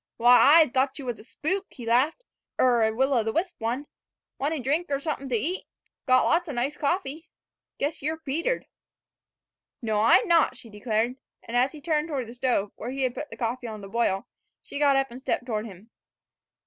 [0.19, 2.23] "W'y, I thought you 's a spook," he laughed,
[2.59, 3.85] "er a will o' th' wisp one.
[4.39, 5.67] Want a drink er somethin' to eat?
[6.07, 7.29] Got lots o' nice coffee.
[7.77, 8.65] Guess y' 're petered."
[9.79, 11.17] "No, I'm not," she declared.
[11.43, 13.89] And as he turned from the stove, where he had put the coffee on to
[13.89, 14.25] boil,
[14.63, 15.91] she got up and stepped toward him.